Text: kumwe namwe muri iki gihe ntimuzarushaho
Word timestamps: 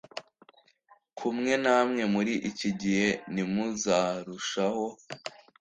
kumwe 1.17 1.53
namwe 1.63 2.03
muri 2.13 2.33
iki 2.49 2.69
gihe 2.81 3.07
ntimuzarushaho 3.33 4.85